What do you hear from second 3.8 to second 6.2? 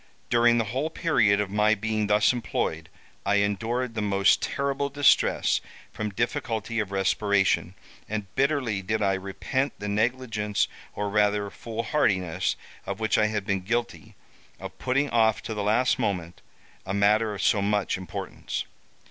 the most terrible distress from